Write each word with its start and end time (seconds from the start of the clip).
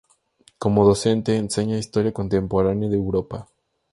Como 0.57 0.83
docente, 0.83 1.37
enseña 1.37 1.77
historia 1.77 2.11
contemporánea 2.11 2.89
de 2.89 2.97
Europa. 2.97 3.47